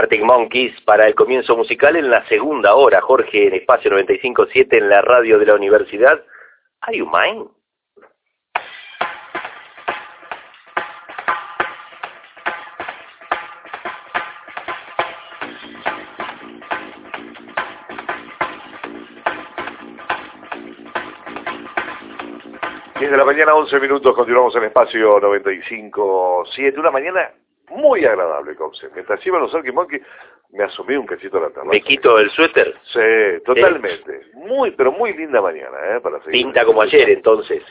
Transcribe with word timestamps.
Arctic 0.00 0.22
Monkeys 0.22 0.80
para 0.86 1.06
el 1.06 1.14
comienzo 1.14 1.54
musical 1.58 1.94
en 1.94 2.08
la 2.08 2.26
segunda 2.26 2.74
hora, 2.74 3.02
Jorge, 3.02 3.48
en 3.48 3.54
Espacio 3.54 3.90
95.7 3.90 4.78
en 4.78 4.88
la 4.88 5.02
radio 5.02 5.38
de 5.38 5.44
la 5.44 5.54
universidad. 5.54 6.24
Are 6.80 6.96
you 6.96 7.04
mine? 7.04 7.44
Desde 22.98 23.16
la 23.18 23.24
mañana 23.26 23.54
11 23.54 23.78
minutos 23.80 24.14
continuamos 24.14 24.56
en 24.56 24.64
espacio 24.64 25.20
95.7, 25.20 26.78
una 26.78 26.90
mañana 26.90 27.30
muy 27.80 28.04
agradable, 28.04 28.54
Conce. 28.56 28.88
Mientras 28.94 29.24
iba 29.26 29.38
a 29.38 29.40
los 29.40 29.52
Monkey, 29.72 30.00
me 30.52 30.64
asumí 30.64 30.96
un 30.96 31.06
quesito 31.06 31.38
a 31.38 31.42
la 31.42 31.48
terraza. 31.48 31.70
¿Me 31.70 31.80
quito 31.80 32.18
el 32.18 32.30
suéter? 32.30 32.74
Sí, 32.92 33.42
totalmente. 33.44 34.26
Muy, 34.34 34.72
pero 34.72 34.92
muy 34.92 35.12
linda 35.12 35.40
mañana, 35.40 35.76
¿eh? 35.96 36.00
Para 36.00 36.18
seguir. 36.24 36.44
Pinta 36.44 36.64
como 36.64 36.82
ayer, 36.82 37.10
entonces. 37.10 37.62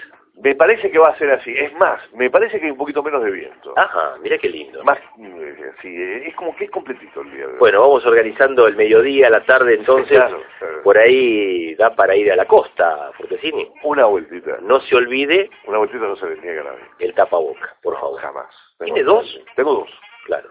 Me 0.41 0.55
parece 0.55 0.89
que 0.89 0.97
va 0.97 1.09
a 1.09 1.17
ser 1.17 1.29
así. 1.31 1.53
Es 1.57 1.73
más, 1.73 1.99
me 2.13 2.29
parece 2.29 2.59
que 2.59 2.65
hay 2.65 2.71
un 2.71 2.77
poquito 2.77 3.03
menos 3.03 3.21
de 3.23 3.31
viento. 3.31 3.73
Ajá, 3.77 4.15
mira 4.21 4.37
qué 4.37 4.47
lindo. 4.49 4.83
Más, 4.85 4.97
eh, 5.19 5.71
sí, 5.81 5.87
eh, 5.89 6.27
es 6.27 6.35
como 6.35 6.55
que 6.55 6.63
es 6.65 6.71
completito 6.71 7.21
el 7.21 7.31
día 7.31 7.45
de 7.45 7.53
hoy. 7.53 7.59
Bueno, 7.59 7.81
vamos 7.81 8.05
organizando 8.05 8.65
el 8.67 8.75
mediodía, 8.77 9.29
la 9.29 9.43
tarde, 9.43 9.73
entonces, 9.75 10.17
Claro, 10.17 10.41
claro. 10.59 10.81
por 10.83 10.97
ahí 10.97 11.75
da 11.75 11.93
para 11.93 12.15
ir 12.15 12.31
a 12.31 12.37
la 12.37 12.45
costa, 12.45 13.11
Fortesini. 13.17 13.69
Una 13.83 14.05
vueltita. 14.05 14.59
No 14.61 14.79
se 14.81 14.95
olvide 14.95 15.49
Una 15.67 15.79
vueltita 15.79 16.05
no 16.05 16.15
se 16.15 16.29
le 16.29 16.37
niega 16.41 16.63
nadie. 16.63 16.85
el 16.99 17.13
tapaboca, 17.13 17.75
por 17.83 17.99
favor. 17.99 18.21
Jamás. 18.21 18.55
¿Tiene 18.83 19.03
dos? 19.03 19.41
Tengo 19.57 19.73
dos. 19.73 19.89
Claro. 20.25 20.47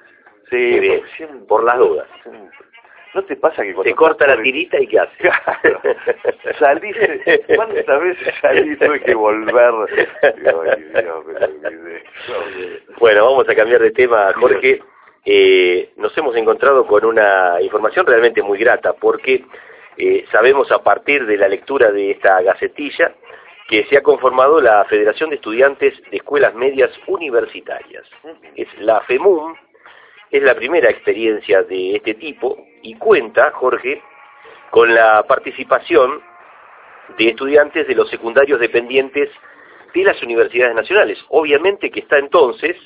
Sí, 0.51 0.81
bien, 0.81 1.03
Siempre. 1.17 1.47
por 1.47 1.65
las 1.65 1.79
dudas. 1.79 2.07
Siempre. 2.23 2.51
¿No 3.15 3.25
te 3.25 3.37
pasa 3.37 3.63
que 3.63 3.73
cuando 3.75 3.91
Se 3.91 3.97
corta 3.97 4.27
la 4.27 4.43
tirita 4.43 4.81
y 4.81 4.87
¿qué 4.87 4.99
hace? 5.01 5.17
Claro. 5.19 5.81
Salís, 6.59 6.97
¿cuántas 7.57 8.03
veces 8.03 8.35
salí 8.41 8.77
tuve 8.77 9.01
que 9.01 9.15
volver? 9.15 9.75
Ay, 10.23 10.33
Dios. 10.41 11.25
Bueno, 12.99 13.25
vamos 13.25 13.49
a 13.49 13.55
cambiar 13.55 13.81
de 13.81 13.91
tema, 13.93 14.33
Jorge. 14.35 14.83
Eh, 15.25 15.91
nos 15.97 16.17
hemos 16.17 16.37
encontrado 16.37 16.87
con 16.87 17.05
una 17.05 17.61
información 17.61 18.07
realmente 18.07 18.43
muy 18.43 18.59
grata 18.59 18.93
porque 18.95 19.45
eh, 19.97 20.25
sabemos 20.31 20.71
a 20.71 20.83
partir 20.83 21.27
de 21.27 21.37
la 21.37 21.49
lectura 21.49 21.91
de 21.91 22.13
esta 22.13 22.41
gacetilla 22.43 23.13
que 23.69 23.85
se 23.87 23.99
ha 23.99 24.03
conformado 24.03 24.61
la 24.61 24.85
Federación 24.87 25.29
de 25.29 25.37
Estudiantes 25.37 25.95
de 26.11 26.17
Escuelas 26.17 26.55
Medias 26.55 26.91
Universitarias. 27.07 28.05
Es 28.57 28.69
la 28.79 29.01
FEMUM, 29.03 29.55
es 30.31 30.43
la 30.43 30.55
primera 30.55 30.91
experiencia 30.91 31.63
de 31.63 31.97
este 31.97 32.15
tipo 32.15 32.57
y 32.83 32.95
cuenta, 32.95 33.51
Jorge, 33.53 34.03
con 34.71 34.95
la 34.95 35.23
participación 35.27 36.21
de 37.17 37.29
estudiantes 37.29 37.87
de 37.87 37.95
los 37.95 38.11
secundarios 38.11 38.61
dependientes 38.61 39.31
de 39.95 40.05
las 40.05 40.23
universidades 40.23 40.75
nacionales. 40.75 41.19
Obviamente 41.29 41.91
que 41.91 42.01
está 42.01 42.19
entonces 42.19 42.77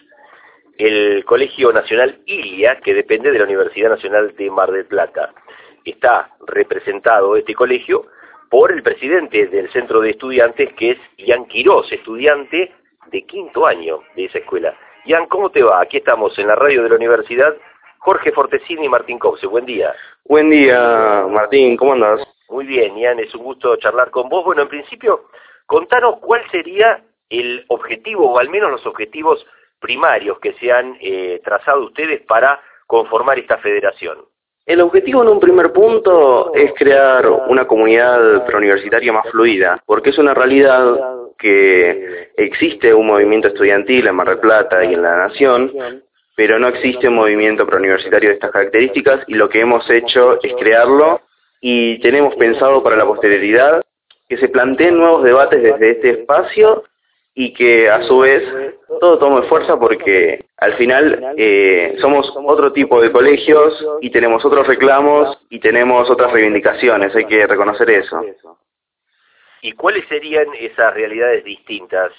el 0.79 1.25
Colegio 1.25 1.73
Nacional 1.73 2.21
ILIA, 2.27 2.81
que 2.81 2.95
depende 2.95 3.31
de 3.31 3.39
la 3.39 3.45
Universidad 3.45 3.91
Nacional 3.91 4.35
de 4.37 4.51
Mar 4.51 4.71
del 4.71 4.87
Plata. 4.87 5.35
Está 5.85 6.31
representado 6.47 7.37
este 7.37 7.55
colegio 7.55 8.07
por 8.49 8.73
el 8.73 8.83
presidente 8.83 9.47
del 9.47 9.71
centro 9.71 10.01
de 10.01 10.11
estudiantes, 10.11 10.73
que 10.75 10.93
es 10.93 10.99
Ian 11.19 11.47
Quirós, 11.47 11.91
estudiante 11.91 12.73
de 13.11 13.23
quinto 13.23 13.67
año 13.67 14.01
de 14.15 14.27
esa 14.27 14.39
escuela. 14.39 14.77
Ian, 15.05 15.27
¿cómo 15.27 15.51
te 15.51 15.63
va? 15.63 15.81
Aquí 15.81 15.97
estamos 15.97 16.39
en 16.39 16.47
la 16.47 16.55
radio 16.55 16.83
de 16.83 16.89
la 16.89 16.95
universidad. 16.95 17.55
Jorge 17.99 18.31
Fortesini 18.31 18.87
y 18.87 18.89
Martín 18.89 19.19
Copse, 19.19 19.47
buen 19.47 19.67
día. 19.67 19.93
Buen 20.25 20.51
día, 20.51 21.27
Martín, 21.29 21.77
¿cómo 21.77 21.95
andas? 21.95 22.21
Muy 22.49 22.67
bien, 22.67 22.97
Ian, 22.97 23.19
es 23.19 23.35
un 23.35 23.43
gusto 23.43 23.75
charlar 23.77 24.11
con 24.11 24.29
vos. 24.29 24.45
Bueno, 24.45 24.63
en 24.63 24.69
principio, 24.69 25.25
contanos 25.67 26.19
cuál 26.21 26.43
sería 26.51 27.03
el 27.29 27.65
objetivo, 27.69 28.31
o 28.31 28.39
al 28.39 28.49
menos 28.49 28.71
los 28.71 28.87
objetivos 28.87 29.45
primarios 29.81 30.39
que 30.39 30.53
se 30.55 30.71
han 30.71 30.97
eh, 31.01 31.41
trazado 31.43 31.87
ustedes 31.87 32.21
para 32.23 32.61
conformar 32.87 33.39
esta 33.39 33.59
federación. 33.59 34.19
El 34.65 34.81
objetivo 34.81 35.23
en 35.23 35.29
un 35.29 35.41
primer 35.41 35.73
punto 35.73 36.55
es 36.55 36.73
crear 36.75 37.29
una 37.29 37.67
comunidad 37.67 38.47
preuniversitaria 38.47 39.13
más 39.13 39.29
fluida, 39.31 39.83
porque 39.85 40.11
es 40.11 40.19
una 40.19 40.35
realidad 40.35 40.95
que 41.43 42.31
existe 42.37 42.95
un 42.95 43.09
movimiento 43.09 43.49
estudiantil 43.49 44.07
en 44.07 44.15
Mar 44.15 44.29
del 44.29 44.39
Plata 44.39 44.85
y 44.85 44.95
en 44.95 45.03
la 45.03 45.17
Nación, 45.17 45.73
pero 46.37 46.59
no 46.59 46.69
existe 46.69 47.09
un 47.09 47.17
movimiento 47.17 47.67
preuniversitario 47.67 48.31
de 48.31 48.37
estas 48.37 48.53
características 48.53 49.25
y 49.27 49.35
lo 49.35 49.49
que 49.49 49.61
hemos 49.61 49.89
hecho 49.91 50.41
es 50.43 50.55
crearlo 50.55 51.21
y 51.61 52.01
tenemos 52.01 52.35
pensado 52.37 52.83
para 52.83 52.97
la 52.97 53.05
posterioridad 53.05 53.83
que 54.29 54.39
se 54.39 54.49
planteen 54.49 54.97
nuevos 54.97 55.25
debates 55.25 55.63
desde 55.63 55.91
este 55.91 56.11
espacio 56.11 56.85
y 57.35 57.53
que 57.53 57.91
a 57.91 58.03
su 58.03 58.21
vez 58.21 58.43
todo 59.01 59.19
tome 59.19 59.43
fuerza 59.49 59.79
porque 59.79 60.45
al 60.59 60.75
final 60.75 61.35
eh, 61.37 61.97
somos 62.01 62.33
otro 62.45 62.73
tipo 62.73 63.01
de 63.01 63.11
colegios 63.11 63.85
y 64.01 64.11
tenemos 64.11 64.45
otros 64.45 64.67
reclamos 64.67 65.39
y 65.51 65.59
tenemos 65.61 66.09
otras 66.11 66.33
reivindicaciones, 66.33 67.15
hay 67.15 67.25
que 67.25 67.47
reconocer 67.47 67.91
eso. 67.91 68.23
¿Y 69.63 69.73
cuáles 69.73 70.07
serían 70.09 70.47
esas 70.59 70.93
realidades 70.93 71.45
distintas? 71.45 72.11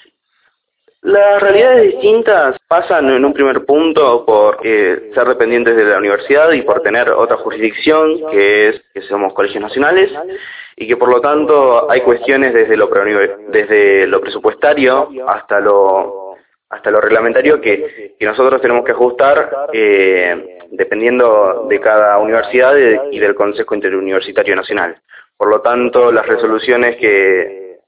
Las 1.02 1.42
realidades 1.42 1.92
distintas 1.92 2.56
pasan 2.66 3.09
en 3.09 3.26
un 3.26 3.34
primer 3.34 3.66
punto 3.66 4.26
por 4.26 4.59
eh, 4.64 5.12
ser 5.14 5.28
dependientes 5.28 5.76
de 5.76 5.84
la 5.84 5.98
universidad 5.98 6.53
y 6.53 6.62
por 6.62 6.82
tener 6.82 7.09
otra 7.09 7.36
jurisdicción, 7.36 8.32
que 8.32 8.70
es 8.70 8.82
que 8.94 9.02
somos 9.02 9.34
colegios 9.34 9.62
nacionales, 9.62 10.09
y 10.78 10.88
que 10.88 10.96
por 10.96 11.09
lo 11.09 11.20
tanto 11.20 11.92
hay 11.92 12.00
cuestiones 12.02 12.53
desde 12.53 12.78
lo, 12.78 14.22
presupuestario 14.22 15.09
hasta 15.28 15.59
lo 15.59 16.38
hasta 16.70 16.90
lo 16.90 17.02
reglamentario 17.02 17.62
que, 17.62 18.16
que 18.18 18.26
nosotros 18.26 18.59
tenemos 18.62 18.84
que 18.84 18.94
ajustar 18.94 19.68
eh, 19.74 20.59
dependiendo 20.72 21.68
de 21.70 21.80
cada 21.80 22.18
universidad 22.18 22.76
y 23.12 23.20
del 23.20 23.36
Consejo 23.36 23.76
Interuniversitario 23.76 24.56
Nacional. 24.56 24.98
Por 25.44 25.52
lo 25.52 25.59
tanto, 25.59 26.09
las 26.09 26.26
resoluciones 26.26 26.96
que 26.96 27.80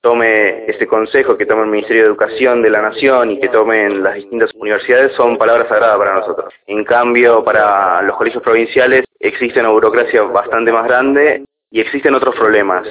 tome 0.00 0.68
este 0.68 0.88
consejo, 0.88 1.36
que 1.36 1.46
tome 1.46 1.62
el 1.62 1.68
Ministerio 1.68 2.02
de 2.02 2.08
Educación 2.08 2.60
de 2.60 2.70
la 2.70 2.82
Nación 2.82 3.30
y 3.30 3.38
que 3.38 3.50
tomen 3.50 4.02
las 4.02 4.16
distintas 4.16 4.52
universidades 4.54 5.12
son 5.12 5.38
palabras 5.38 5.68
sagradas 5.68 5.96
para 5.96 6.14
nosotros. 6.14 6.52
En 6.66 6.82
cambio, 6.82 7.44
para 7.44 8.02
los 8.02 8.16
colegios 8.16 8.42
provinciales 8.42 9.04
existe 9.20 9.60
una 9.60 9.68
burocracia 9.68 10.22
bastante 10.22 10.72
más 10.72 10.88
grande 10.88 11.44
y 11.70 11.80
existen 11.80 12.16
otros 12.16 12.34
problemas. 12.34 12.84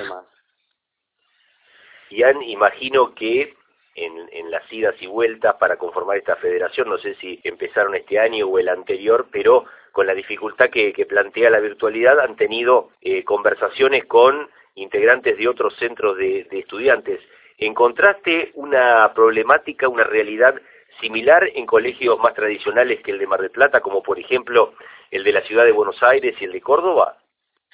Ian, 2.09 2.41
imagino 2.44 3.13
que 3.13 3.56
en, 3.94 4.29
en 4.31 4.51
las 4.51 4.72
idas 4.72 4.96
y 5.01 5.07
vueltas 5.07 5.56
para 5.56 5.75
conformar 5.75 6.16
esta 6.16 6.38
federación, 6.38 6.88
no 6.88 6.97
sé 6.97 7.16
si 7.16 7.41
empezaron 7.44 7.94
este 7.94 8.17
año 8.19 8.47
o 8.47 8.57
el 8.57 8.69
anterior, 8.69 9.28
pero 9.29 9.66
con 9.91 10.07
la 10.07 10.13
dificultad 10.13 10.69
que, 10.69 10.93
plantea 11.07 11.49
la 11.49 11.59
virtualidad 11.59 12.19
han 12.19 12.35
tenido 12.35 12.89
eh, 13.01 13.23
conversaciones 13.23 14.05
con 14.05 14.49
integrantes 14.75 15.37
de 15.37 15.47
otros 15.47 15.75
centros 15.75 16.17
de, 16.17 16.47
de 16.49 16.59
estudiantes. 16.59 17.19
¿Encontraste 17.57 18.51
una 18.53 19.11
problemática, 19.15 19.87
una 19.87 20.03
realidad 20.03 20.55
similar 21.01 21.49
en 21.55 21.65
colegios 21.65 22.19
más 22.19 22.33
tradicionales 22.33 23.01
que 23.01 23.11
el 23.11 23.19
de 23.19 23.27
Mar 23.27 23.41
del 23.41 23.51
Plata, 23.51 23.81
como 23.81 24.03
por 24.03 24.19
ejemplo 24.19 24.73
el 25.11 25.23
de 25.23 25.31
la 25.31 25.41
ciudad 25.41 25.65
de 25.65 25.71
Buenos 25.71 26.01
Aires 26.03 26.35
y 26.39 26.45
el 26.45 26.51
de 26.51 26.61
Córdoba? 26.61 27.17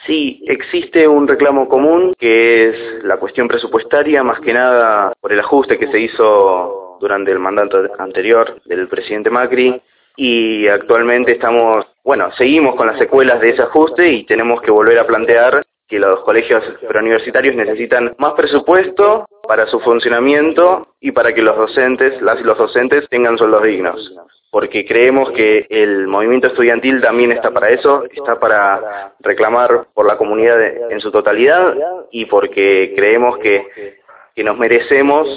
Sí, 0.05 0.43
existe 0.47 1.07
un 1.07 1.27
reclamo 1.27 1.69
común 1.69 2.13
que 2.19 2.69
es 2.69 3.03
la 3.03 3.17
cuestión 3.17 3.47
presupuestaria, 3.47 4.23
más 4.23 4.39
que 4.41 4.53
nada 4.53 5.13
por 5.21 5.31
el 5.31 5.39
ajuste 5.39 5.79
que 5.79 5.87
se 5.87 5.99
hizo 5.99 6.97
durante 6.99 7.31
el 7.31 7.39
mandato 7.39 7.85
anterior 7.99 8.61
del 8.65 8.87
presidente 8.87 9.29
Macri 9.29 9.81
y 10.15 10.67
actualmente 10.67 11.33
estamos, 11.33 11.85
bueno, 12.03 12.31
seguimos 12.33 12.75
con 12.75 12.87
las 12.87 12.97
secuelas 12.97 13.39
de 13.41 13.49
ese 13.49 13.63
ajuste 13.63 14.09
y 14.09 14.25
tenemos 14.25 14.61
que 14.61 14.71
volver 14.71 14.99
a 14.99 15.07
plantear 15.07 15.63
que 15.87 15.99
los 15.99 16.21
colegios 16.21 16.63
preuniversitarios 16.87 17.55
necesitan 17.55 18.15
más 18.17 18.33
presupuesto 18.33 19.27
para 19.47 19.67
su 19.67 19.79
funcionamiento 19.79 20.95
y 20.99 21.11
para 21.11 21.33
que 21.33 21.41
los 21.41 21.57
docentes, 21.57 22.21
las 22.21 22.39
y 22.39 22.43
los 22.43 22.57
docentes 22.57 23.07
tengan 23.09 23.37
sueldos 23.37 23.63
dignos. 23.63 24.13
Porque 24.49 24.85
creemos 24.85 25.31
que 25.31 25.65
el 25.69 26.07
movimiento 26.07 26.47
estudiantil 26.47 27.01
también 27.01 27.31
está 27.31 27.51
para 27.51 27.69
eso, 27.69 28.03
está 28.11 28.39
para 28.39 29.13
reclamar 29.19 29.87
por 29.93 30.05
la 30.05 30.17
comunidad 30.17 30.61
en 30.91 30.99
su 30.99 31.11
totalidad 31.11 31.75
y 32.11 32.25
porque 32.25 32.93
creemos 32.95 33.37
que, 33.39 33.99
que 34.35 34.43
nos 34.43 34.57
merecemos 34.57 35.27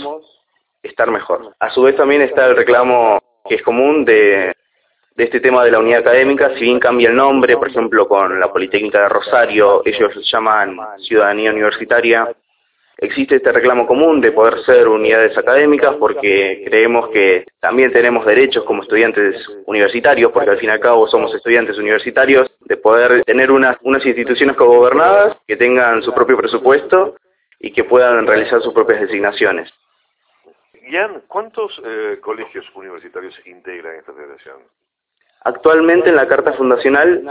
estar 0.83 1.11
mejor. 1.11 1.55
A 1.59 1.71
su 1.71 1.83
vez 1.83 1.97
también 1.97 2.23
está 2.23 2.47
el 2.47 2.57
reclamo 2.57 3.19
que 3.49 3.57
es 3.57 3.63
común 3.63 4.05
de, 4.05 4.56
de 5.17 5.25
este 5.25 5.41
tema 5.41 5.65
de 5.65 5.71
la 5.71 5.79
unidad 5.79 6.01
académica, 6.01 6.55
si 6.55 6.61
bien 6.61 6.79
cambia 6.79 7.09
el 7.09 7.17
nombre, 7.17 7.57
por 7.57 7.69
ejemplo, 7.69 8.07
con 8.07 8.39
la 8.39 8.53
Politécnica 8.53 9.03
de 9.03 9.09
Rosario, 9.09 9.83
ellos 9.85 10.15
lo 10.15 10.23
llaman 10.23 10.77
Ciudadanía 10.99 11.53
Universitaria, 11.53 12.29
existe 12.99 13.37
este 13.37 13.53
reclamo 13.53 13.87
común 13.87 14.21
de 14.21 14.33
poder 14.33 14.63
ser 14.65 14.89
unidades 14.89 15.37
académicas 15.37 15.97
porque 15.97 16.63
creemos 16.67 17.09
que 17.11 17.47
también 17.61 17.93
tenemos 17.93 18.27
derechos 18.27 18.65
como 18.65 18.83
estudiantes 18.83 19.37
universitarios, 19.67 20.33
porque 20.33 20.51
al 20.51 20.59
fin 20.59 20.69
y 20.69 20.73
al 20.73 20.81
cabo 20.81 21.07
somos 21.07 21.35
estudiantes 21.35 21.79
universitarios, 21.79 22.51
de 22.61 22.77
poder 22.77 23.25
tener 23.25 23.51
unas, 23.51 23.79
unas 23.83 24.05
instituciones 24.05 24.57
cogobernadas 24.57 25.39
que 25.47 25.57
tengan 25.57 26.03
su 26.03 26.13
propio 26.13 26.37
presupuesto 26.37 27.17
y 27.59 27.73
que 27.73 27.85
puedan 27.85 28.27
realizar 28.27 28.61
sus 28.61 28.75
propias 28.75 29.01
designaciones. 29.01 29.71
Ian, 30.91 31.23
¿cuántos 31.27 31.81
eh, 31.85 32.19
colegios 32.21 32.65
universitarios 32.75 33.35
integran 33.47 33.97
esta 33.97 34.13
federación? 34.13 34.59
Actualmente 35.47 36.09
en 36.09 36.17
la 36.17 36.27
Carta 36.27 36.55
Fundacional 36.55 37.23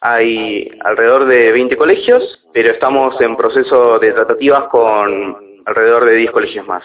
hay 0.00 0.68
alrededor 0.80 1.26
de 1.26 1.52
20 1.52 1.76
colegios, 1.76 2.44
pero 2.52 2.72
estamos 2.72 3.20
en 3.20 3.36
proceso 3.36 4.00
de 4.00 4.10
tratativas 4.10 4.64
con 4.70 5.62
alrededor 5.66 6.04
de 6.04 6.16
10 6.16 6.32
colegios 6.32 6.66
más. 6.66 6.84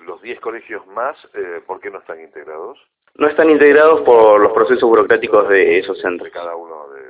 ¿Los 0.00 0.20
10 0.20 0.38
colegios 0.40 0.86
más, 0.88 1.16
eh, 1.32 1.62
por 1.66 1.80
qué 1.80 1.90
no 1.90 2.00
están 2.00 2.20
integrados? 2.20 2.78
No 3.14 3.26
están 3.26 3.48
integrados 3.48 4.02
por 4.02 4.38
los 4.38 4.52
procesos 4.52 4.86
burocráticos 4.86 5.48
de 5.48 5.78
esos 5.78 5.98
centros. 5.98 6.24
De 6.24 6.38
cada 6.38 6.56
uno 6.56 6.90
de. 6.90 7.03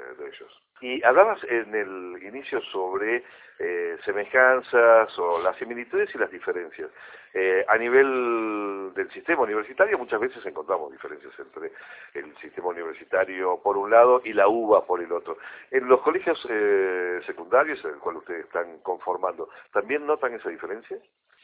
Y 0.85 1.03
hablabas 1.03 1.43
en 1.45 1.75
el 1.75 2.23
inicio 2.23 2.61
sobre 2.71 3.25
eh, 3.59 3.97
semejanzas 4.05 5.19
o 5.19 5.41
las 5.41 5.57
similitudes 5.57 6.15
y 6.15 6.19
las 6.19 6.31
diferencias. 6.31 6.91
Eh, 7.33 7.65
a 7.67 7.79
nivel 7.79 8.93
del 8.95 9.11
sistema 9.11 9.45
universitario 9.45 9.97
muchas 9.97 10.21
veces 10.21 10.45
encontramos 10.45 10.93
diferencias 10.93 11.33
entre 11.39 11.73
el 12.13 12.37
sistema 12.37 12.69
universitario 12.69 13.59
por 13.63 13.79
un 13.79 13.93
lado 13.93 14.21
y 14.27 14.35
la 14.35 14.47
UBA 14.47 14.85
por 14.85 15.03
el 15.03 15.11
otro. 15.11 15.39
En 15.71 15.89
los 15.89 16.03
colegios 16.03 16.47
eh, 16.51 17.19
secundarios 17.25 17.83
en 17.83 17.93
el 17.93 17.99
cual 17.99 18.17
ustedes 18.17 18.45
están 18.45 18.81
conformando, 18.83 19.49
¿también 19.73 20.07
notan 20.07 20.35
esa 20.35 20.51
diferencia? 20.51 20.99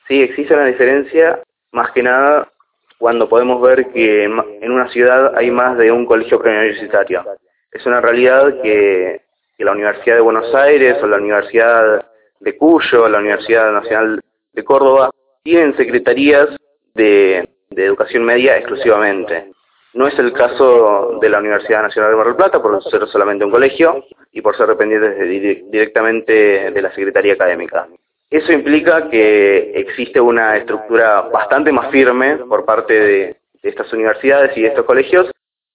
Sí, 0.06 0.20
existe 0.20 0.52
una 0.52 0.66
diferencia 0.66 1.40
más 1.72 1.90
que 1.92 2.02
nada 2.02 2.52
cuando 2.98 3.26
podemos 3.26 3.62
ver 3.62 3.90
que 3.92 4.24
en 4.24 4.70
una 4.70 4.90
ciudad 4.90 5.34
hay 5.34 5.50
más 5.50 5.78
de 5.78 5.90
un 5.90 6.04
colegio 6.04 6.38
preuniversitario. 6.38 7.24
Es 7.72 7.86
una 7.86 8.00
realidad 8.00 8.60
que, 8.62 9.19
que 9.60 9.64
la 9.66 9.72
Universidad 9.72 10.14
de 10.16 10.22
Buenos 10.22 10.54
Aires 10.54 10.96
o 11.02 11.06
la 11.06 11.18
Universidad 11.18 12.06
de 12.40 12.56
Cuyo, 12.56 13.06
la 13.10 13.18
Universidad 13.18 13.70
Nacional 13.70 14.18
de 14.54 14.64
Córdoba, 14.64 15.10
tienen 15.42 15.76
secretarías 15.76 16.48
de, 16.94 17.46
educación 17.76 18.24
media 18.24 18.56
exclusivamente. 18.56 19.52
No 19.92 20.06
es 20.06 20.18
el 20.18 20.32
caso 20.32 21.18
de 21.20 21.28
la 21.28 21.40
Universidad 21.40 21.82
Nacional 21.82 22.10
de 22.10 22.16
Mar 22.16 22.26
del 22.28 22.36
Plata 22.36 22.62
por 22.62 22.82
ser 22.84 23.06
solamente 23.08 23.44
un 23.44 23.50
colegio 23.50 24.02
y 24.32 24.40
por 24.40 24.56
ser 24.56 24.66
dependientes 24.66 25.28
directamente 25.70 26.70
de 26.70 26.80
la 26.80 26.90
Secretaría 26.94 27.34
Académica. 27.34 27.86
Eso 28.30 28.52
implica 28.52 29.10
que 29.10 29.72
existe 29.74 30.22
una 30.22 30.56
estructura 30.56 31.20
bastante 31.30 31.70
más 31.70 31.90
firme 31.90 32.38
por 32.48 32.64
parte 32.64 32.94
de, 32.94 33.36
estas 33.62 33.92
universidades 33.92 34.56
y 34.56 34.62
de 34.62 34.68
estos 34.68 34.86
colegios 34.86 35.30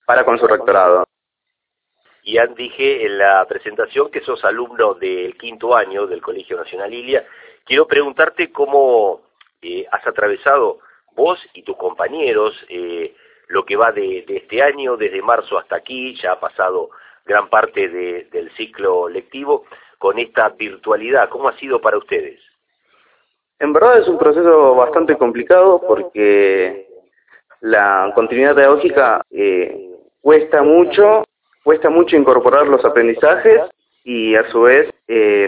para 0.08 0.26
con 0.26 0.40
su 0.40 0.48
rectorado. 0.48 1.05
Ya 2.26 2.48
dije 2.48 3.06
en 3.06 3.20
la 3.20 3.46
presentación 3.46 4.10
que 4.10 4.22
sos 4.22 4.44
alumno 4.44 4.96
del 4.96 5.38
quinto 5.38 5.76
año 5.76 6.08
del 6.08 6.22
Colegio 6.22 6.58
Nacional 6.58 6.92
Ilia. 6.92 7.24
Quiero 7.64 7.88
preguntarte 7.88 8.52
cómo 8.52 9.22
eh, 9.62 9.86
has 9.92 10.06
atravesado 10.08 10.80
vos 11.16 11.40
y 11.54 11.62
tus 11.62 11.78
compañeros 11.78 12.54
eh, 12.68 13.16
lo 13.48 13.64
que 13.64 13.76
va 13.76 13.92
de, 13.92 14.26
este 14.28 14.64
año, 14.64 14.98
desde 14.98 15.22
marzo 15.22 15.60
hasta 15.60 15.76
aquí, 15.76 16.16
ya 16.16 16.34
ha 16.34 16.40
pasado 16.40 16.90
gran 17.26 17.48
parte 17.50 17.90
del 17.90 18.52
ciclo 18.56 19.08
lectivo, 19.08 19.66
con 19.98 20.20
esta 20.20 20.50
virtualidad. 20.50 21.30
¿Cómo 21.30 21.50
ha 21.50 21.58
sido 21.58 21.80
para 21.80 21.98
ustedes? 21.98 22.40
En 23.60 23.72
verdad 23.72 24.00
es 24.00 24.08
un 24.08 24.18
proceso 24.18 24.76
bastante 24.76 25.16
complicado 25.16 25.82
porque 25.88 26.88
la 27.62 28.12
continuidad 28.14 28.56
pedagógica 28.56 29.22
eh, 29.32 29.92
cuesta 30.22 30.62
mucho, 30.62 31.24
cuesta 31.66 31.90
mucho 31.90 32.16
incorporar 32.16 32.68
los 32.68 32.86
aprendizajes 32.86 33.64
y 34.06 34.36
a 34.36 34.50
su 34.52 34.62
vez 34.62 34.94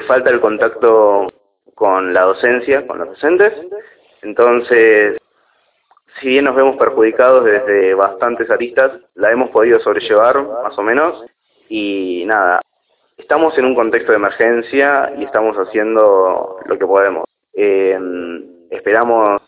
falta 0.08 0.32
el 0.32 0.42
contacto 0.42 1.28
con 1.76 2.14
la 2.14 2.24
docencia, 2.24 2.86
con 2.88 2.98
los 2.98 3.10
docentes, 3.10 3.54
entonces, 4.22 5.18
si 6.20 6.28
bien 6.30 6.46
nos 6.46 6.56
vemos 6.56 6.76
perjudicados 6.78 7.46
desde 7.46 7.94
bastantes 7.94 8.50
aristas, 8.50 8.94
la 9.16 9.32
hemos 9.32 9.52
podido 9.52 9.80
sobrellevar 9.80 10.42
más 10.64 10.78
o 10.78 10.84
menos 10.84 11.24
y 11.70 12.24
nada, 12.26 12.62
estamos 13.18 13.58
en 13.58 13.66
un 13.66 13.76
contexto 13.76 14.12
de 14.12 14.18
emergencia 14.18 15.14
y 15.18 15.24
estamos 15.24 15.56
haciendo 15.58 16.58
lo 16.66 16.78
que 16.78 16.86
podemos. 16.86 17.26
Eh, 17.54 17.98
esperamos 18.72 19.42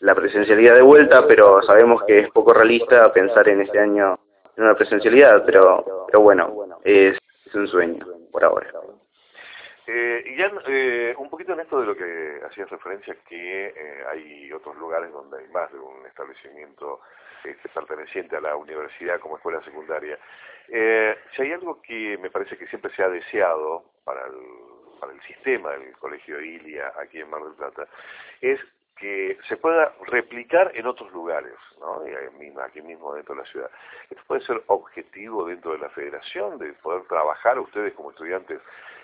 la 0.00 0.14
presencialidad 0.14 0.74
de 0.74 0.82
vuelta, 0.82 1.26
pero 1.26 1.62
sabemos 1.62 2.02
que 2.06 2.20
es 2.20 2.30
poco 2.30 2.52
realista 2.52 3.12
pensar 3.12 3.48
en 3.48 3.62
este 3.62 3.78
año 3.78 4.18
en 4.56 4.64
una 4.64 4.74
presencialidad, 4.74 5.44
pero, 5.44 6.06
pero 6.06 6.20
bueno, 6.20 6.80
es 6.84 7.18
un 7.54 7.68
sueño 7.68 8.06
por 8.30 8.44
ahora. 8.44 8.70
Eh, 9.86 10.22
y 10.24 10.36
ya 10.36 10.52
eh, 10.68 11.14
un 11.18 11.28
poquito 11.28 11.52
en 11.52 11.60
esto 11.60 11.80
de 11.80 11.86
lo 11.86 11.96
que 11.96 12.40
hacías 12.46 12.70
referencia, 12.70 13.16
que 13.28 13.66
eh, 13.66 14.04
hay 14.08 14.52
otros 14.52 14.76
lugares 14.76 15.10
donde 15.10 15.38
hay 15.38 15.48
más 15.48 15.72
de 15.72 15.80
un 15.80 16.06
establecimiento 16.06 17.00
este, 17.42 17.68
perteneciente 17.70 18.36
a 18.36 18.40
la 18.40 18.54
universidad 18.54 19.18
como 19.18 19.36
escuela 19.36 19.62
secundaria. 19.64 20.18
Eh, 20.68 21.16
si 21.34 21.42
hay 21.42 21.52
algo 21.52 21.80
que 21.82 22.18
me 22.18 22.30
parece 22.30 22.56
que 22.56 22.66
siempre 22.66 22.94
se 22.94 23.02
ha 23.02 23.08
deseado 23.08 23.84
para 24.04 24.26
el, 24.26 24.34
para 25.00 25.12
el 25.12 25.20
sistema 25.22 25.70
del 25.72 25.96
Colegio 25.96 26.40
Ilia 26.40 26.92
aquí 27.00 27.20
en 27.20 27.30
Mar 27.30 27.42
del 27.42 27.54
Plata, 27.54 27.88
es 28.40 28.60
que 29.00 29.38
se 29.48 29.56
pueda 29.56 29.92
replicar 30.06 30.72
en 30.74 30.86
otros 30.86 31.10
lugares, 31.12 31.54
¿no? 31.80 32.02
aquí 32.62 32.82
mismo 32.82 33.14
dentro 33.14 33.34
de 33.34 33.40
la 33.40 33.46
ciudad. 33.48 33.70
Esto 34.10 34.22
puede 34.26 34.42
ser 34.42 34.62
objetivo 34.66 35.46
dentro 35.46 35.72
de 35.72 35.78
la 35.78 35.88
federación, 35.88 36.58
de 36.58 36.74
poder 36.74 37.02
trabajar 37.08 37.58
ustedes 37.58 37.94
como 37.94 38.10
estudiantes 38.10 38.60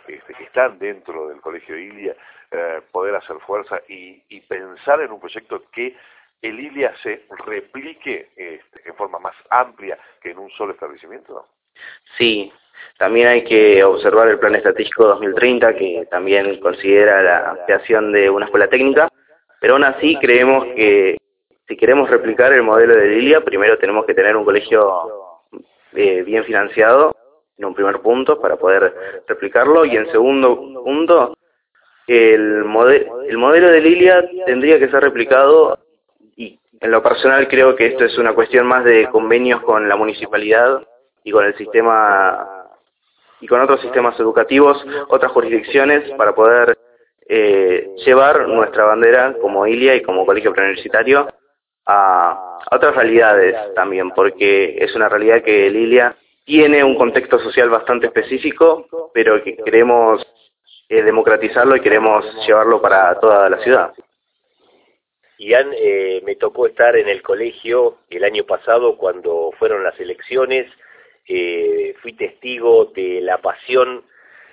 este, 0.06 0.34
que 0.34 0.44
están 0.44 0.78
dentro 0.78 1.28
del 1.28 1.40
Colegio 1.40 1.76
Ilia, 1.78 2.14
eh, 2.50 2.82
poder 2.93 3.16
hacer 3.16 3.38
fuerza 3.40 3.81
y, 3.88 4.22
pensar 4.43 5.00
en 5.00 5.10
un 5.10 5.19
proyecto 5.19 5.62
que 5.72 5.96
el 6.43 6.60
Ilia 6.60 6.94
se 7.02 7.25
replique 7.46 8.31
este, 8.37 8.88
en 8.88 8.94
forma 8.94 9.19
más 9.19 9.34
amplia 9.50 9.98
que 10.20 10.31
en 10.31 10.38
un 10.38 10.50
solo 10.50 10.75
establecimiento? 10.75 11.48
Sí, 12.19 12.52
también 12.98 13.28
hay 13.28 13.44
que 13.44 13.82
observar 13.82 14.28
el 14.28 14.38
Plan 14.38 14.54
Estratégico 14.54 15.06
2030, 15.06 15.75
que 15.75 16.06
también 16.10 16.60
considera 16.60 17.22
la 17.22 17.64
creación 17.64 18.12
de 18.12 18.31
una 18.31 18.44
escuela 18.44 18.69
técnica, 18.69 19.08
pero 19.66 19.74
aún 19.74 19.84
así 19.84 20.14
creemos 20.20 20.64
que 20.76 21.16
si 21.66 21.76
queremos 21.76 22.08
replicar 22.08 22.52
el 22.52 22.62
modelo 22.62 22.94
de 22.94 23.08
Lilia, 23.08 23.40
primero 23.40 23.76
tenemos 23.78 24.06
que 24.06 24.14
tener 24.14 24.36
un 24.36 24.44
colegio 24.44 25.43
eh, 25.93 26.22
bien 26.22 26.44
financiado 26.44 27.12
en 27.58 27.64
un 27.64 27.74
primer 27.74 27.98
punto 27.98 28.41
para 28.41 28.55
poder 28.55 28.94
replicarlo. 29.26 29.84
Y 29.84 29.96
en 29.96 30.08
segundo 30.12 30.56
punto 30.84 31.36
el, 32.06 32.64
el 33.29 33.38
modelo 33.38 33.69
de 33.69 33.81
Lilia 33.81 34.24
tendría 34.46 34.79
que 34.79 34.88
ser 34.88 35.02
replicado 35.02 35.76
y 36.36 36.60
en 36.81 36.91
lo 36.93 37.02
personal 37.02 37.48
creo 37.48 37.74
que 37.74 37.86
esto 37.86 38.05
es 38.05 38.17
una 38.19 38.34
cuestión 38.36 38.69
más 38.69 38.84
de 38.84 39.08
convenios 39.08 39.62
con 39.62 39.88
la 39.88 39.96
municipalidad 39.96 40.86
y 41.24 41.32
con 41.32 41.44
el 41.44 41.56
sistema 41.56 42.69
y 43.41 43.48
con 43.48 43.60
otros 43.60 43.81
sistemas 43.81 44.17
educativos, 44.20 44.81
otras 45.08 45.32
jurisdicciones 45.32 46.08
para 46.12 46.36
poder 46.36 46.79
eh, 47.28 47.90
llevar 48.04 48.46
nuestra 48.48 48.84
bandera 48.84 49.34
como 49.40 49.66
ILIA 49.66 49.96
y 49.96 50.02
como 50.02 50.24
colegio 50.24 50.52
preuniversitario 50.52 51.28
a, 51.84 52.60
otras 52.70 52.94
realidades 52.94 53.54
también, 53.74 54.10
porque 54.10 54.76
es 54.78 54.94
una 54.94 55.08
realidad 55.08 55.42
que 55.42 55.66
el 55.68 55.76
ILIA 55.76 56.16
tiene 56.44 56.82
un 56.82 56.96
contexto 56.96 57.38
social 57.38 57.68
bastante 57.68 58.06
específico, 58.06 58.86
pero 59.12 59.42
que 59.42 59.56
queremos 59.56 60.24
eh, 60.88 61.02
democratizarlo 61.02 61.76
y 61.76 61.80
queremos 61.80 62.24
llevarlo 62.46 62.80
para 62.80 63.18
toda 63.20 63.48
la 63.50 63.58
ciudad. 63.58 63.92
Ian, 65.38 65.70
eh, 65.76 66.22
me 66.24 66.36
tocó 66.36 66.66
estar 66.66 66.96
en 66.96 67.08
el 67.08 67.22
colegio 67.22 67.98
el 68.10 68.24
año 68.24 68.44
pasado 68.44 68.96
cuando 68.96 69.52
fueron 69.58 69.84
las 69.84 69.98
elecciones, 70.00 70.70
fui 72.02 72.12
testigo 72.12 72.86
de 72.94 73.20
la 73.20 73.38
pasión 73.38 74.04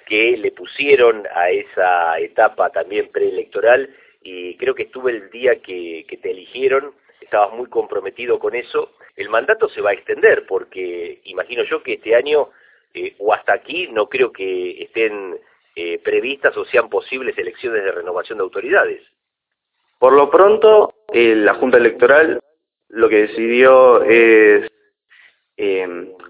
que 0.05 0.37
le 0.37 0.51
pusieron 0.51 1.23
a 1.33 1.49
esa 1.49 2.19
etapa 2.19 2.69
también 2.71 3.09
preelectoral 3.11 3.89
y 4.21 4.55
creo 4.57 4.75
que 4.75 4.83
estuve 4.83 5.11
el 5.11 5.29
día 5.29 5.61
que, 5.61 6.05
te 6.21 6.31
eligieron, 6.31 6.93
estabas 7.21 7.53
muy 7.53 7.67
comprometido 7.67 8.39
con 8.39 8.55
eso 8.55 8.91
el 9.15 9.29
mandato 9.29 9.69
se 9.69 9.81
va 9.81 9.91
a 9.91 9.93
extender, 9.93 10.45
porque 10.47 11.21
imagino 11.25 11.63
yo 11.63 11.83
que 11.83 11.93
este 11.93 12.15
año 12.15 12.49
eh, 12.93 13.15
o 13.19 13.33
hasta 13.33 13.53
aquí 13.53 13.87
no 13.91 14.07
creo 14.07 14.31
que 14.31 14.83
estén 14.83 15.37
eh, 15.75 15.99
previstas 15.99 16.55
o 16.57 16.65
sean 16.65 16.89
posibles 16.89 17.37
elecciones 17.37 17.83
de 17.83 17.91
renovación 17.91 18.37
de 18.37 18.43
autoridades. 18.43 19.01
Por 19.99 20.13
lo 20.13 20.29
pronto, 20.29 20.93
eh, 21.13 21.35
la 21.35 21.53
Junta 21.55 21.77
Electoral 21.77 22.39
lo 22.89 23.09
que 23.09 23.27
decidió 23.27 24.03
es 24.03 24.69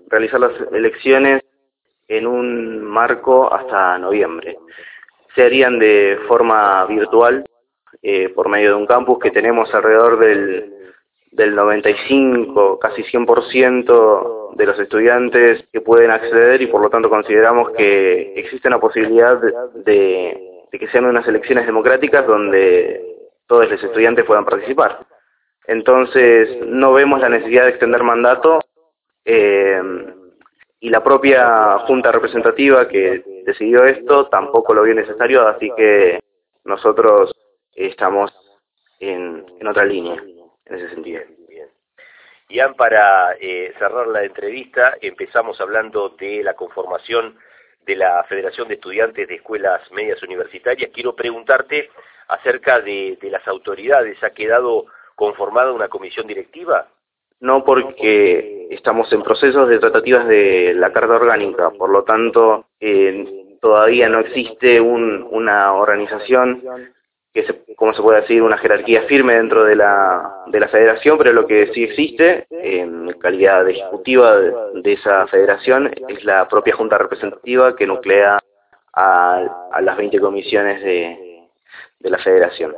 realizar 0.07 0.39
las 0.39 0.53
elecciones 0.71 1.42
en 2.17 2.27
un 2.27 2.83
marco 2.83 3.53
hasta 3.53 3.97
noviembre. 3.97 4.57
se 5.35 5.43
harían 5.43 5.79
de 5.79 6.19
forma 6.27 6.85
virtual 6.85 7.43
eh, 8.01 8.29
por 8.29 8.49
medio 8.49 8.69
de 8.69 8.75
un 8.75 8.85
campus 8.85 9.17
que 9.19 9.31
tenemos 9.31 9.73
alrededor 9.73 10.19
del, 10.19 10.73
del 11.31 11.55
95, 11.55 12.77
casi 12.79 13.03
100% 13.03 14.55
de 14.55 14.65
los 14.65 14.79
estudiantes 14.79 15.65
que 15.71 15.81
pueden 15.81 16.11
acceder 16.11 16.61
y 16.61 16.67
por 16.67 16.81
lo 16.81 16.89
tanto 16.89 17.09
consideramos 17.09 17.71
que 17.71 18.33
existe 18.35 18.67
una 18.67 18.79
posibilidad 18.79 19.41
de, 19.73 20.67
que 20.71 20.87
sean 20.89 21.05
unas 21.05 21.27
elecciones 21.27 21.65
democráticas 21.65 22.27
donde 22.27 23.01
todos 23.47 23.69
los 23.69 23.83
estudiantes 23.83 24.25
puedan 24.25 24.45
participar. 24.45 24.99
Entonces 25.65 26.59
no 26.67 26.93
vemos 26.93 27.19
la 27.21 27.29
necesidad 27.29 27.63
de 27.63 27.69
extender 27.69 28.03
mandato 28.03 28.59
eh, 29.25 29.81
y 30.83 30.89
la 30.89 31.01
propia 31.01 31.79
Junta 31.87 32.11
Representativa 32.11 32.89
que 32.89 33.23
decidió 33.45 33.85
esto 33.85 34.27
tampoco 34.27 34.73
lo 34.73 34.83
vio 34.83 34.93
necesario, 34.93 35.47
así 35.47 35.71
que 35.77 36.19
nosotros 36.65 37.33
estamos 37.73 38.33
en, 38.99 39.45
en 39.61 39.67
otra 39.67 39.85
línea 39.85 40.21
en 40.65 40.75
ese 40.75 40.89
sentido. 40.89 41.21
Ian, 42.49 42.75
para 42.75 43.33
eh, 43.39 43.73
cerrar 43.79 44.07
la 44.07 44.25
entrevista, 44.25 44.95
empezamos 44.99 45.59
hablando 45.61 46.09
de 46.09 46.43
la 46.43 46.53
conformación 46.55 47.37
de 47.85 47.95
la 47.95 48.21
Federación 48.25 48.67
de 48.67 48.73
Estudiantes 48.73 49.25
de 49.29 49.35
Escuelas 49.35 49.89
Medias 49.93 50.21
Universitarias. 50.21 50.91
Quiero 50.93 51.15
preguntarte 51.15 51.91
acerca 52.27 52.81
de 52.81 53.17
las 53.31 53.47
autoridades. 53.47 54.21
¿Ha 54.21 54.31
quedado 54.31 54.87
conformada 55.15 55.71
una 55.71 55.87
comisión 55.87 56.27
directiva? 56.27 56.89
No, 57.39 57.63
porque 57.63 58.67
estamos 58.71 59.11
en 59.11 59.23
procesos 59.23 59.67
de 59.67 59.79
tratativas 59.79 60.27
de 60.27 60.73
la 60.75 60.91
Carta 60.91 61.15
Orgánica, 61.15 61.71
por 61.71 61.89
lo 61.89 62.03
tanto, 62.03 62.67
eh, 62.79 63.57
todavía 63.61 64.09
no 64.09 64.19
existe 64.19 64.79
un, 64.79 65.27
una 65.29 65.73
organización 65.73 66.61
que 67.33 67.63
como 67.75 67.93
se 67.93 68.01
puede 68.01 68.21
decir, 68.21 68.43
una 68.43 68.57
jerarquía 68.57 69.03
firme 69.03 69.33
dentro 69.33 69.63
de 69.63 69.75
la, 69.75 70.43
de 70.47 70.67
federación, 70.67 71.17
pero 71.17 71.33
lo 71.33 71.47
que 71.47 71.71
sí 71.73 71.83
existe, 71.83 72.45
en 72.51 73.11
calidad 73.13 73.67
ejecutiva 73.67 74.37
de, 74.37 74.93
esa 74.93 75.25
federación, 75.27 75.91
es 76.07 76.23
la 76.23 76.47
propia 76.47 76.75
junta 76.75 76.97
representativa 76.97 77.75
que 77.75 77.87
nuclea 77.87 78.37
a, 78.93 79.79
las 79.81 79.97
20 79.97 80.19
comisiones 80.19 80.83
de, 80.83 81.49
de 81.99 82.09
la 82.09 82.19
federación. 82.19 82.75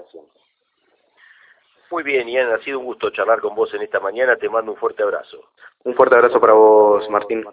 Muy 1.91 2.03
bien, 2.03 2.27
Ian, 2.27 2.51
ha 2.51 2.59
sido 2.59 2.79
un 2.79 2.85
gusto 2.85 3.11
charlar 3.11 3.39
con 3.39 3.55
vos 3.55 3.73
en 3.73 3.81
esta 3.81 3.99
mañana, 3.99 4.35
te 4.37 4.49
mando 4.49 4.71
un 4.71 4.77
fuerte 4.77 5.03
abrazo. 5.03 5.51
Un 5.83 5.93
fuerte 5.95 6.15
abrazo 6.15 6.39
para 6.39 6.53
vos, 6.53 7.07
Martín. 7.09 7.45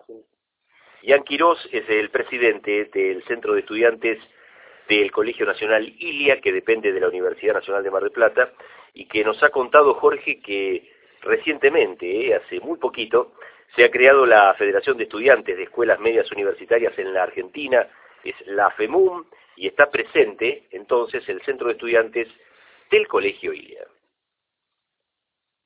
Ian 1.02 1.22
Quirós 1.24 1.58
es 1.70 1.88
el 1.88 2.10
presidente 2.10 2.86
del 2.86 3.22
Centro 3.24 3.54
de 3.54 3.60
Estudiantes 3.60 4.18
del 4.88 5.10
Colegio 5.10 5.44
Nacional 5.44 5.86
Ilia, 5.98 6.40
que 6.40 6.52
depende 6.52 6.92
de 6.92 7.00
la 7.00 7.08
Universidad 7.08 7.54
Nacional 7.54 7.82
de 7.82 7.90
Mar 7.90 8.02
del 8.02 8.12
Plata, 8.12 8.52
y 8.94 9.06
que 9.06 9.24
nos 9.24 9.42
ha 9.42 9.50
contado 9.50 9.94
Jorge 9.94 10.40
que 10.40 10.90
recientemente, 11.22 12.28
eh, 12.28 12.34
hace 12.34 12.60
muy 12.60 12.78
poquito, 12.78 13.34
se 13.74 13.84
ha 13.84 13.90
creado 13.90 14.26
la 14.26 14.54
Federación 14.54 14.96
de 14.96 15.04
Estudiantes 15.04 15.56
de 15.56 15.64
Escuelas 15.64 16.00
Medias 16.00 16.30
Universitarias 16.32 16.98
en 16.98 17.12
la 17.12 17.24
Argentina, 17.24 17.86
es 18.24 18.34
la 18.46 18.70
FEMUM, 18.70 19.24
y 19.56 19.66
está 19.66 19.90
presente 19.90 20.64
entonces 20.70 21.28
el 21.28 21.42
Centro 21.42 21.66
de 21.68 21.74
Estudiantes 21.74 22.28
del 22.90 23.06
Colegio 23.08 23.52
Ilia. 23.52 23.86